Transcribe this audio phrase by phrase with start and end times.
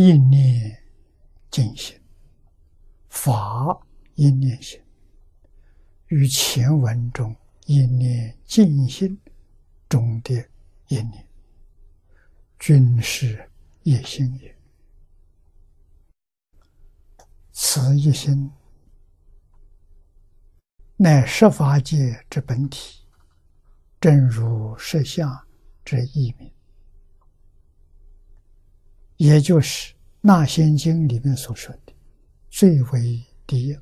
[0.00, 0.80] 一念
[1.50, 2.00] 尽心，
[3.08, 3.84] 法
[4.14, 4.80] 一念心，
[6.06, 7.34] 与前文中
[7.66, 9.18] 一念尽心
[9.88, 10.32] 中的
[10.86, 11.26] 一念，
[12.60, 13.50] 均是
[13.82, 14.56] 一心也。
[17.50, 18.52] 此一心，
[20.96, 23.04] 乃十法界之本体，
[24.00, 25.44] 正如实相
[25.84, 26.48] 之意名。
[29.16, 31.92] 也就是《那仙经》里面所说的
[32.50, 33.78] 最为第一。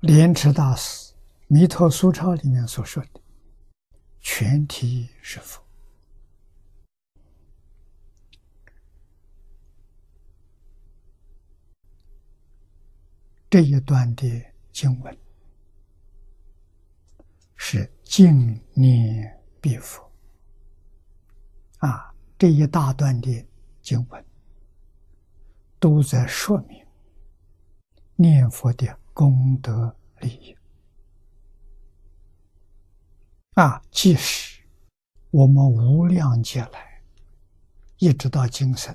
[0.00, 1.12] 莲池大师
[1.48, 3.20] 《弥陀苏钞》里面所说的
[4.20, 5.62] 全体是佛，
[13.50, 15.16] 这一段的经文。
[18.12, 20.06] 是净念必佛
[21.78, 22.12] 啊！
[22.36, 23.46] 这一大段的
[23.80, 24.22] 经文
[25.78, 26.86] 都在说明
[28.16, 30.54] 念佛的功德利益
[33.54, 33.82] 啊！
[33.90, 34.62] 即使
[35.30, 37.02] 我们无量劫来
[37.96, 38.94] 一直到今生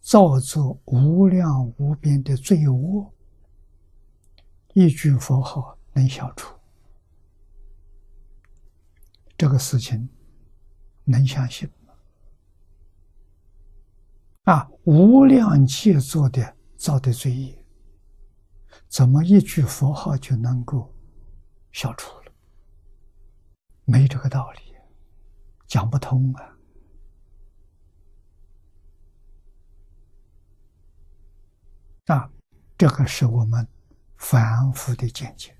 [0.00, 3.12] 造作无量无边的罪恶，
[4.72, 6.56] 一句佛号能消除。
[9.36, 10.08] 这个事情
[11.04, 11.94] 能相信吗？
[14.44, 17.64] 啊，无量劫做的造的罪业，
[18.88, 20.92] 怎么一句佛号就能够
[21.70, 22.32] 消除了？
[23.84, 24.74] 没这个道理，
[25.66, 26.56] 讲不通啊！
[32.06, 32.32] 啊，
[32.76, 33.68] 这个是我们
[34.16, 35.56] 反复的见解。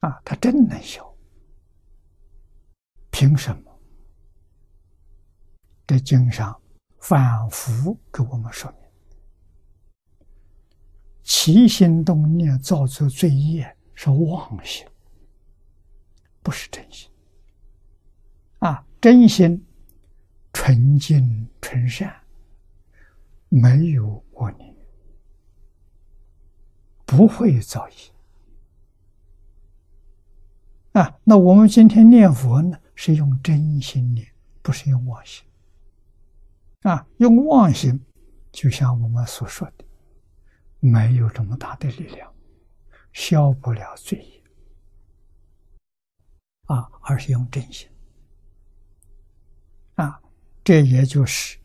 [0.00, 1.07] 啊，他真能消。
[3.18, 3.80] 凭什么？
[5.88, 6.56] 在经上
[7.00, 8.80] 反复给我们说明：
[11.24, 14.86] 起心动念造作罪业是妄心，
[16.44, 17.10] 不是真心。
[18.60, 19.66] 啊，真心
[20.52, 22.14] 纯净纯善，
[23.48, 24.76] 没有恶念，
[27.04, 27.96] 不会造业。
[30.92, 32.78] 啊，那我们今天念佛呢？
[33.00, 34.26] 是用真心念，
[34.60, 35.46] 不是用妄心。
[36.80, 38.04] 啊，用妄心，
[38.50, 39.84] 就像我们所说的，
[40.80, 42.34] 没有这么大的力量，
[43.12, 44.42] 消不了罪业。
[46.64, 47.88] 啊，而是用真心。
[49.94, 50.20] 啊，
[50.64, 51.56] 这也就是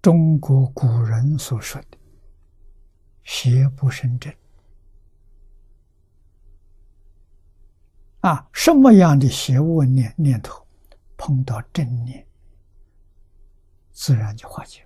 [0.00, 1.98] 中国古人所说的
[3.22, 4.34] “邪不胜正”。
[8.20, 10.66] 啊，什么样的邪恶念念头？
[11.20, 12.26] 碰到正念，
[13.92, 14.82] 自然就化解。